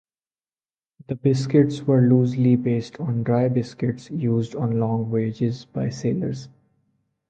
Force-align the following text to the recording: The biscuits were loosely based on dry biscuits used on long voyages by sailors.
The 1.09 1.13
biscuits 1.15 1.83
were 1.83 2.01
loosely 2.01 2.55
based 2.55 2.99
on 2.99 3.21
dry 3.21 3.49
biscuits 3.49 4.09
used 4.09 4.55
on 4.55 4.79
long 4.79 5.11
voyages 5.11 5.65
by 5.65 5.89
sailors. 5.89 6.49